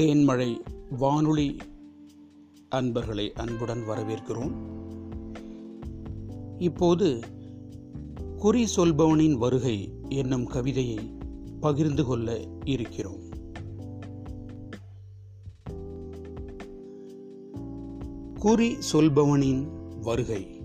[0.00, 0.56] தேன்மழை
[0.98, 1.56] வானொலி
[2.68, 4.52] அன்பர்களை அன்புடன் வரவேற்கிறோம்.
[6.58, 7.20] இப்போது
[8.36, 11.16] குறி சொல்பவனின் வருகை என்னும் கவிதையை
[11.60, 13.22] பகிர்ந்து கொள்ள இருக்கிறோம்.
[18.34, 19.68] குறி சொல்பவனின்
[20.00, 20.60] வருகை.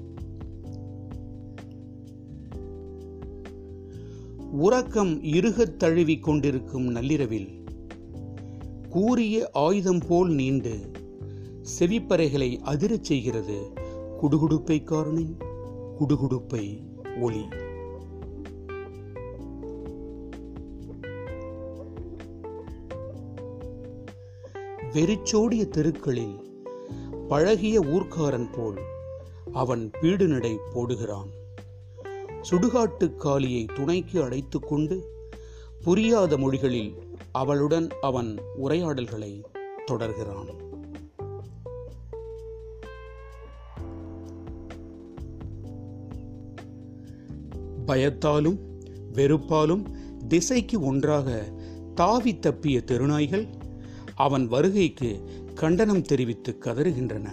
[4.51, 7.61] உறக்கம் இருகத் தழுவிக் கொண்டிருக்கும் நள்ளிரவில்
[8.93, 10.91] கூறிய ஆயுதம் போல் நீண்டு
[11.79, 13.73] செவிப்பறைகளை அதிரச் செய்கிறது
[14.21, 15.37] குடுகுடுப்பை காரணம்
[15.99, 16.81] குடுகுடுப்பை
[17.21, 17.47] ஒளி.
[24.93, 26.35] வெறிச்சோடிய தெருக்களில்
[27.27, 28.79] பழகிய ஊர்க்காரன் போல்
[29.53, 31.29] அவன் பீடு நடை போடுகிறான்.
[32.51, 35.09] சுடுகாட்டு காளியை துணைக்கு அழைத்துக்கொண்டு
[35.81, 37.02] புரியாத மொழிகளில்
[37.33, 39.43] அவளுடன் அவன் உரையாடல்களை
[39.91, 40.51] தொடர்கிறான்.
[47.85, 48.59] பயத்தாலும்
[49.13, 49.83] வெறுப்பாலும்
[50.27, 51.43] திசைக்கு ஒன்றாக
[51.95, 53.47] தாவி தப்பிய தெருநாய்கள்
[54.15, 55.23] அவன் வருகைக்கு
[55.55, 57.29] கண்டனம் தெரிவித்து கதறுகின்றன.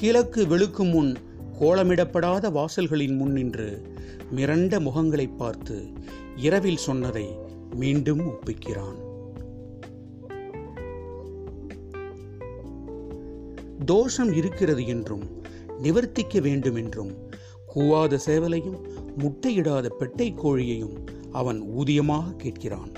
[0.00, 1.16] கிழக்கு வெளுக்கும் முன்
[1.60, 3.82] கோலமிடப்படாத வாசல்களின் முன் நின்று
[4.36, 5.92] மிரண்ட முகங்களை பார்த்து
[6.36, 7.24] இரவில் சொன்னதை
[7.74, 8.98] மீண்டும் ஒப்பிக்கிறான்.
[13.84, 15.26] தோஷம் இருக்கிறது என்றும்
[15.82, 17.12] நிவர்த்திக்க வேண்டும் என்றும்
[17.74, 18.80] கூவாத சேவலையும்
[19.18, 20.96] முட்டையிடாத பெட்டை கோழியையும்
[21.32, 22.92] அவன் ஊதியமாக கேட்கிறான்.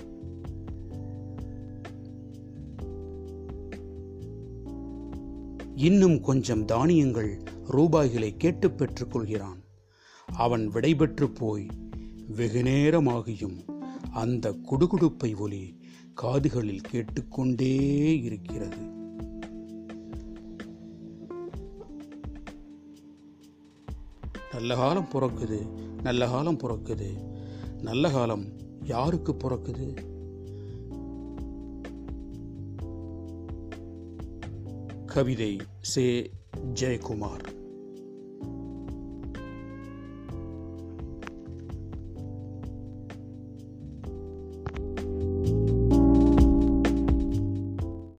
[5.80, 9.60] இன்னும் கொஞ்சம் தானியங்கள் ரூபாய்களை கேட்டு பெற்றுக் கொள்கிறான்
[10.26, 11.66] அவன் விடைபெற்று போய்
[12.36, 13.58] வெகுநேரமாகியும்
[14.12, 15.78] அந்த குடுகுடுப்பை ஒலி
[16.14, 17.74] காதுகளில் கேட்டுக்கொண்டே
[18.22, 18.82] இருக்கிறது.
[24.52, 25.60] நல்ல காலம் பிறக்குது
[26.02, 27.10] நல்ல காலம் பிறக்குது
[27.82, 28.44] நல்ல காலம்
[28.82, 30.09] யாருக்கு பிறக்குது?
[35.12, 37.59] खबीरई से जय कुमार